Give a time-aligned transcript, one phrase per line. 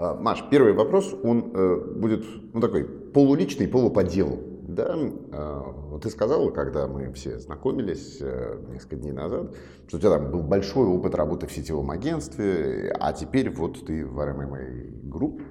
[0.00, 4.38] А, Маш, первый вопрос, он э, будет ну, такой полуличный, полупо делу.
[4.66, 9.54] Да, э, ты сказала, когда мы все знакомились э, несколько дней назад,
[9.88, 14.06] что у тебя там был большой опыт работы в сетевом агентстве, а теперь вот ты
[14.06, 15.42] в RMMA Group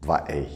[0.00, 0.46] 2A.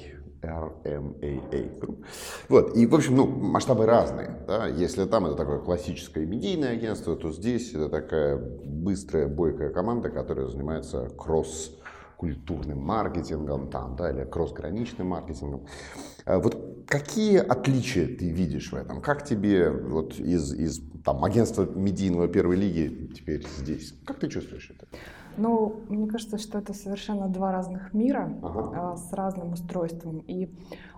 [0.42, 2.04] RMAA Group.
[2.48, 7.14] Вот, и, в общем, ну, масштабы разные, да, если там это такое классическое медийное агентство,
[7.16, 11.78] то здесь это такая быстрая, бойкая команда, которая занимается кросс
[12.20, 15.62] культурным маркетингом там, да, или кросс-граничным маркетингом.
[16.26, 19.00] А вот какие отличия ты видишь в этом?
[19.00, 23.94] Как тебе вот из, из там, агентства медийного первой лиги теперь здесь?
[24.04, 24.86] Как ты чувствуешь это?
[25.38, 28.96] Ну, мне кажется, что это совершенно два разных мира ага.
[28.98, 30.18] с разным устройством.
[30.18, 30.54] И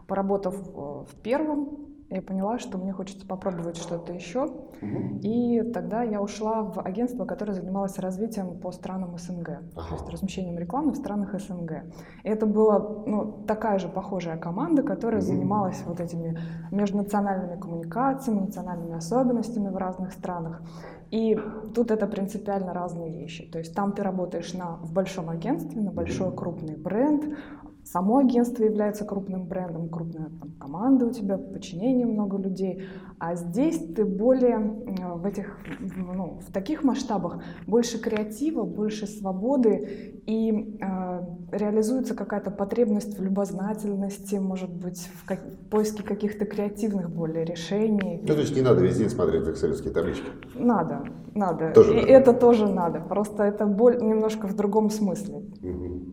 [0.08, 4.44] поработав э, в первом, я поняла, что мне хочется попробовать что-то еще.
[4.44, 5.20] Угу.
[5.22, 9.88] И тогда я ушла в агентство, которое занималось развитием по странам СНГ, ага.
[9.88, 11.84] то есть размещением рекламы в странах СНГ.
[12.24, 15.26] И это была ну, такая же похожая команда, которая угу.
[15.26, 16.38] занималась вот этими
[16.70, 20.62] межнациональными коммуникациями, национальными особенностями в разных странах.
[21.10, 21.38] И
[21.74, 23.44] тут это принципиально разные вещи.
[23.50, 27.36] То есть там ты работаешь на, в большом агентстве, на большой крупный бренд,
[27.84, 32.84] само агентство является крупным брендом, крупная там, команда у тебя, подчинение много людей,
[33.18, 35.58] а здесь ты более в этих,
[35.96, 41.20] ну, в таких масштабах больше креатива, больше свободы и э,
[41.52, 48.20] реализуется какая-то потребность в любознательности, может быть, в, как, в поиске каких-то креативных более решений.
[48.22, 50.26] Ну, то есть не надо везде смотреть excel таблички?
[50.54, 51.72] Надо, надо.
[51.72, 52.08] Тоже и надо.
[52.08, 55.42] это тоже надо, просто это боль немножко в другом смысле.
[55.62, 56.11] Угу.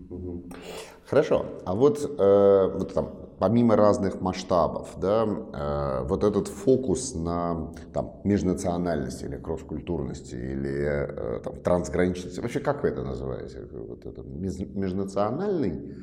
[1.10, 1.46] Хорошо.
[1.66, 8.14] А вот, э, вот там, помимо разных масштабов, да, э, вот этот фокус на там,
[8.24, 13.68] межнациональности или кросс-культурности или э, там, трансграничности, вообще как вы это называете?
[13.72, 15.96] Вот это межнациональный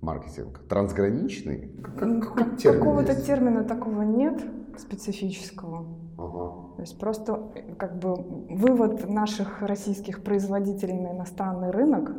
[0.00, 1.70] маркетинг, трансграничный?
[1.82, 3.26] Как, как термин Какого-то есть?
[3.26, 4.40] термина такого нет
[4.78, 5.86] специфического.
[6.16, 6.74] Ага.
[6.76, 7.38] То есть просто
[7.76, 12.12] как бы вывод наших российских производителей на иностранный рынок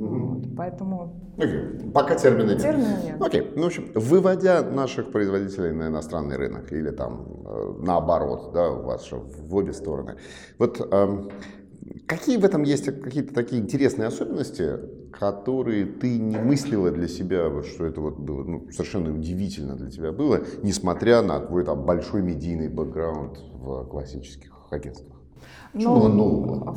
[0.00, 1.14] вот, поэтому...
[1.36, 1.90] Okay.
[1.92, 2.62] Пока термина нет.
[2.62, 3.22] Термина нет.
[3.22, 3.42] Окей.
[3.42, 3.52] Okay.
[3.56, 8.82] Ну, в общем, выводя наших производителей на иностранный рынок или там э, наоборот, да, у
[8.82, 10.16] вас же в обе стороны.
[10.58, 11.28] Вот э,
[12.06, 14.78] какие в этом есть какие-то такие интересные особенности,
[15.12, 20.12] которые ты не мыслила для себя, что это вот было ну, совершенно удивительно для тебя
[20.12, 25.20] было, несмотря на твой там большой медийный бэкграунд в классических агентствах?
[25.78, 26.76] Что было нового?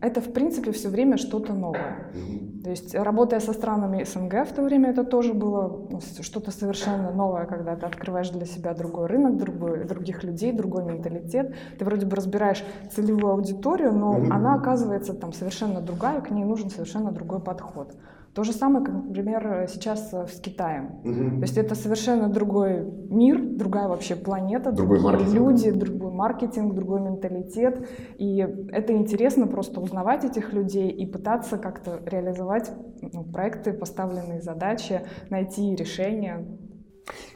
[0.00, 2.10] Это, в принципе, все время что-то новое.
[2.14, 6.50] mm То есть, работая со странами СНГ в то время, это тоже было ну, что-то
[6.50, 11.54] совершенно новое, когда ты открываешь для себя другой рынок, другой, других людей, другой менталитет.
[11.78, 16.44] Ты вроде бы разбираешь целевую аудиторию, но mm она оказывается там совершенно другая, к ней
[16.44, 17.94] нужен совершенно другой подход.
[18.36, 21.00] То же самое, как, например, сейчас с Китаем.
[21.04, 21.36] Угу.
[21.36, 27.00] То есть это совершенно другой мир, другая вообще планета, другой другие люди, другой маркетинг, другой
[27.00, 27.88] менталитет.
[28.18, 32.55] И это интересно просто узнавать этих людей и пытаться как-то реализовать
[33.00, 36.46] ну, проекты, поставленные задачи, найти решения.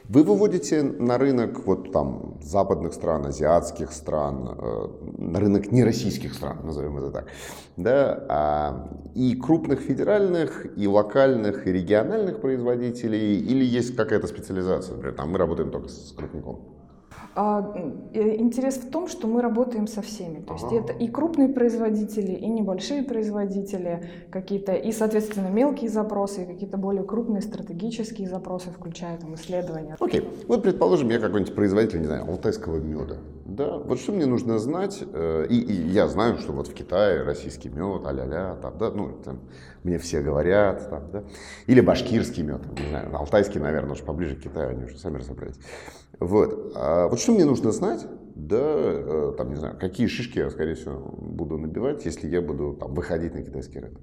[0.09, 4.87] Вы выводите на рынок вот там западных стран, азиатских стран, э,
[5.19, 7.27] на рынок нероссийских стран, назовем это так,
[7.77, 15.15] да, а, и крупных федеральных, и локальных, и региональных производителей, или есть какая-то специализация, например,
[15.15, 16.80] там мы работаем только с крупником?
[17.33, 17.73] А,
[18.13, 20.39] интерес в том, что мы работаем со всеми.
[20.41, 20.61] То ага.
[20.61, 26.77] есть это и крупные производители, и небольшие производители, какие-то, и, соответственно, мелкие запросы, и какие-то
[26.77, 29.95] более крупные стратегические запросы, включая там исследования.
[29.99, 30.27] Окей.
[30.47, 33.17] Вот, предположим, я какой-нибудь производитель, не знаю, алтайского меда.
[33.45, 37.23] Да, вот что мне нужно знать, э, и, и я знаю, что вот в Китае
[37.23, 39.39] российский мед, а-ля-ля, там, да, ну, там,
[39.83, 41.23] мне все говорят, там, да,
[41.67, 45.59] или башкирский мед, не знаю, алтайский, наверное, уж поближе к Китаю, они уже сами разобрались.
[46.21, 46.73] Вот.
[46.75, 48.05] А вот что мне нужно знать,
[48.35, 52.73] да, э, там, не знаю, какие шишки я, скорее всего, буду набивать, если я буду
[52.79, 53.99] там выходить на китайский рынок?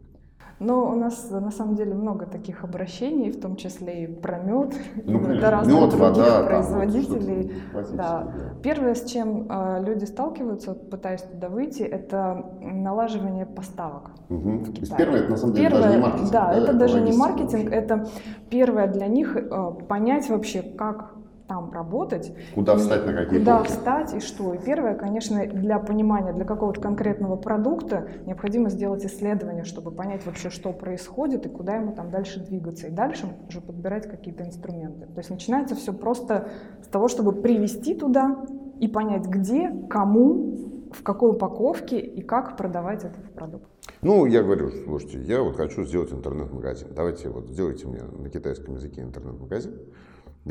[0.58, 4.75] Но у нас на самом деле много таких обращений, в том числе и про мед,
[5.04, 7.52] ну, и до разных мед, других вода, производителей.
[7.72, 8.22] Там, да.
[8.25, 8.54] да.
[8.64, 14.10] Первое, с чем э, люди сталкиваются, пытаясь туда выйти, это налаживание поставок.
[14.28, 14.50] Угу.
[14.50, 16.32] В есть первое, это на самом деле первое, даже не маркетинг.
[16.32, 18.08] Да, да это, это даже не маркетинг, это
[18.50, 21.14] первое для них э, понять вообще, как
[21.48, 22.32] там работать.
[22.54, 23.70] Куда встать, на какие Куда полки?
[23.70, 24.54] встать и что.
[24.54, 30.50] И первое, конечно, для понимания, для какого-то конкретного продукта необходимо сделать исследование, чтобы понять вообще,
[30.50, 32.86] что происходит и куда ему там дальше двигаться.
[32.86, 35.06] И дальше уже подбирать какие-то инструменты.
[35.06, 36.48] То есть начинается все просто
[36.82, 38.36] с того, чтобы привести туда
[38.78, 43.64] и понять, где, кому, в какой упаковке и как продавать этот продукт.
[44.02, 46.88] Ну, я говорю, слушайте, я вот хочу сделать интернет-магазин.
[46.94, 49.74] Давайте вот сделайте мне на китайском языке интернет-магазин.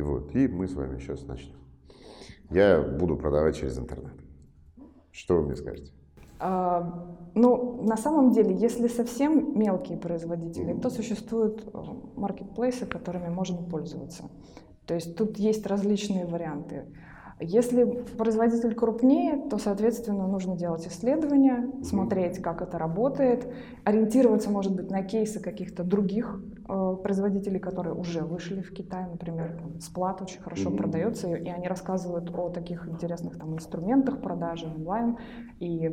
[0.02, 1.58] Вот, и мы с вами сейчас начнем.
[2.50, 4.14] Я буду продавать через интернет.
[5.12, 5.92] Что вы мне скажете?
[6.40, 11.78] А, ну, на самом деле, если совсем мелкие производители, то существуют э,
[12.16, 14.30] маркетплейсы, которыми можно пользоваться.
[14.86, 16.86] То есть тут есть различные варианты.
[17.40, 17.84] Если
[18.18, 23.48] производитель крупнее, то, соответственно, нужно делать исследования, смотреть, как это работает,
[23.84, 29.62] ориентироваться, может быть, на кейсы каких-то других э, производителей, которые уже вышли в Китай, например,
[29.80, 30.78] Сплат очень хорошо mm-hmm.
[30.78, 35.18] продается, и они рассказывают о таких интересных там инструментах продажи онлайн
[35.60, 35.92] и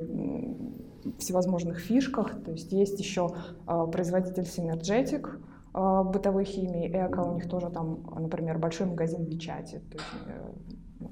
[1.18, 2.42] всевозможных фишках.
[2.42, 3.28] То есть есть еще
[3.66, 5.28] э, производитель Synergetic,
[5.74, 9.80] э, бытовой химии, Эко, у них тоже там, например, большой магазин Вичате.
[9.90, 10.52] То есть, э,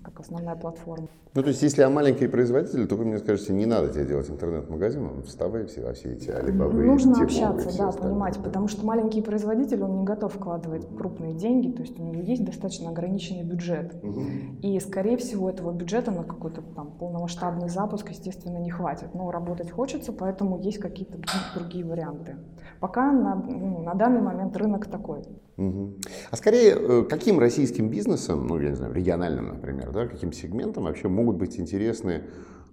[0.03, 1.09] как основная платформа.
[1.35, 4.29] Ну, то есть, если я маленький производитель, то вы мне скажете, не надо тебе делать
[4.29, 6.85] интернет-магазин, вставай все, все эти алибабы.
[6.85, 11.83] Нужно общаться, да, понимать, потому что маленький производитель, он не готов вкладывать крупные деньги, то
[11.83, 13.95] есть у него есть достаточно ограниченный бюджет.
[14.03, 14.23] Угу.
[14.63, 19.15] И, скорее всего, этого бюджета на какой-то там полномасштабный запуск, естественно, не хватит.
[19.15, 21.19] Но работать хочется, поэтому есть какие-то
[21.55, 22.37] другие варианты.
[22.81, 25.23] Пока на, ну, на данный момент рынок такой.
[25.57, 25.95] Угу.
[26.31, 30.85] А скорее, э, каким российским бизнесом, ну, я не знаю, региональным, например, да, каким сегментом
[30.85, 32.25] вообще могут быть интересны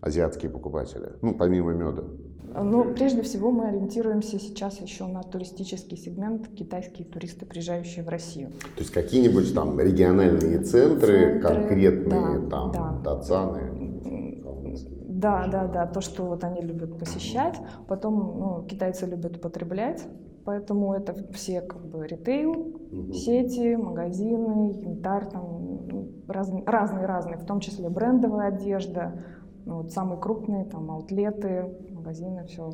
[0.01, 2.04] азиатские покупатели, ну, помимо меда?
[2.56, 8.50] Ну, прежде всего мы ориентируемся сейчас еще на туристический сегмент, китайские туристы, приезжающие в Россию.
[8.75, 13.00] То есть какие-нибудь там региональные центры, центры конкретные да, там, да.
[13.04, 13.62] Дацаны?
[15.07, 17.57] Да, да, да, то, что вот они любят посещать,
[17.88, 20.01] потом ну, китайцы любят потреблять,
[20.45, 23.13] Поэтому это все как бы ритейл, угу.
[23.13, 25.69] сети, магазины, янтарь, там
[26.28, 29.24] разные-разные, в том числе брендовая одежда,
[29.66, 32.72] ну, вот самые крупные там аутлеты, магазины, все.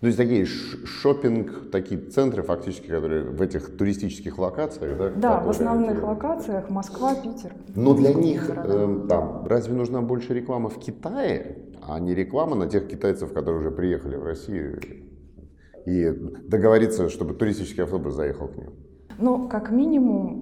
[0.00, 5.10] То есть такие шопинг, такие центры фактически, которые в этих туристических локациях, да?
[5.10, 6.06] Да, в основных это...
[6.06, 7.52] локациях Москва, Питер.
[7.74, 12.68] Но для них э, там разве нужна больше реклама в Китае, а не реклама на
[12.68, 14.80] тех китайцев, которые уже приехали в Россию?
[15.86, 16.10] и
[16.46, 18.70] договориться, чтобы туристический автобус заехал к ним?
[19.18, 20.39] Ну, как минимум,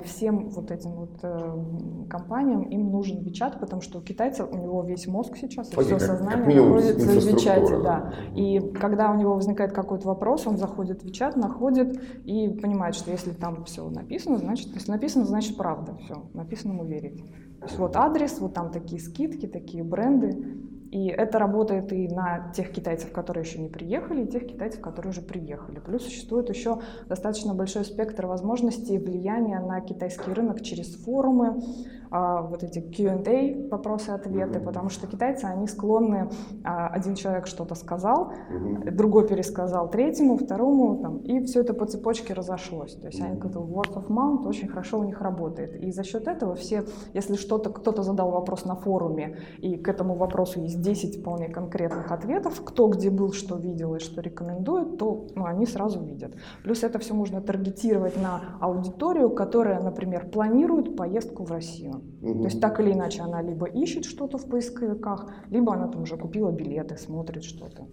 [0.00, 1.64] всем вот этим вот э,
[2.08, 5.90] компаниям им нужен Вичат, потому что у китайцев, у него весь мозг сейчас, и все
[5.90, 7.78] как, сознание как находится в Вичате.
[7.82, 8.14] Да.
[8.34, 13.10] И когда у него возникает какой-то вопрос, он заходит в Вичат, находит и понимает, что
[13.10, 17.18] если там все написано, значит, если написано, значит правда, все, написанному верить.
[17.60, 22.52] То есть вот адрес, вот там такие скидки, такие бренды, и это работает и на
[22.52, 25.78] тех китайцев, которые еще не приехали, и тех китайцев, которые уже приехали.
[25.78, 31.62] Плюс существует еще достаточно большой спектр возможностей влияния на китайский рынок через форумы,
[32.10, 34.64] а, вот эти Q&A, вопросы-ответы, mm-hmm.
[34.64, 36.28] потому что китайцы, они склонны,
[36.64, 38.90] а, один человек что-то сказал, mm-hmm.
[38.90, 42.94] другой пересказал третьему, второму, там, и все это по цепочке разошлось.
[42.94, 43.26] То есть mm-hmm.
[43.26, 45.76] они как word of mouth очень хорошо у них работает.
[45.76, 46.84] И за счет этого все,
[47.14, 52.10] если что-то, кто-то задал вопрос на форуме, и к этому вопросу есть 10 вполне конкретных
[52.10, 56.34] ответов, кто где был, что видел и что рекомендует, то ну, они сразу видят.
[56.62, 62.02] Плюс это все можно таргетировать на аудиторию, которая, например, планирует поездку в Россию.
[62.22, 62.38] Угу.
[62.40, 66.16] То есть так или иначе она либо ищет что-то в поисковиках, либо она там уже
[66.16, 67.86] купила билеты, смотрит что-то.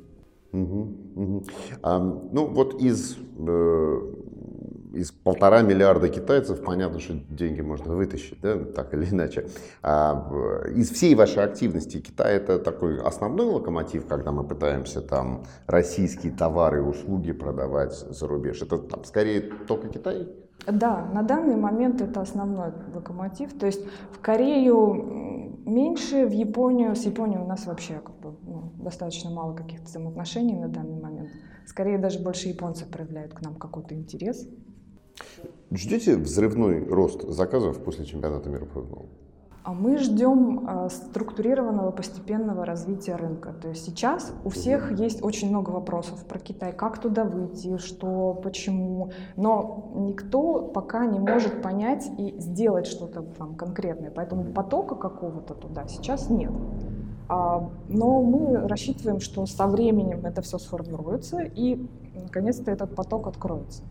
[0.54, 1.44] Угу, угу.
[1.82, 4.14] А, ну вот из, э,
[4.98, 9.48] из полтора миллиарда китайцев понятно, что деньги можно вытащить, да, так или иначе.
[9.84, 16.34] А, из всей вашей активности Китай это такой основной локомотив, когда мы пытаемся там российские
[16.34, 18.62] товары и услуги продавать за рубеж.
[18.62, 20.28] Это там скорее только Китай?
[20.66, 23.58] Да, на данный момент это основной локомотив.
[23.58, 28.74] То есть в Корею меньше, в Японию, с Японией у нас вообще как бы, ну,
[28.78, 31.30] достаточно мало каких-то взаимоотношений на данный момент.
[31.66, 34.48] Скорее даже больше японцы проявляют к нам какой-то интерес.
[35.72, 39.10] Ждете взрывной рост заказов после чемпионата мира по футболу?
[39.68, 43.52] А мы ждем а, структурированного постепенного развития рынка.
[43.52, 48.40] То есть сейчас у всех есть очень много вопросов про Китай, как туда выйти, что,
[48.42, 54.10] почему, но никто пока не может понять и сделать что-то там конкретное.
[54.10, 56.54] Поэтому потока какого-то туда сейчас нет.
[57.28, 63.84] А, но мы рассчитываем, что со временем это все сформируется и наконец-то этот поток откроется.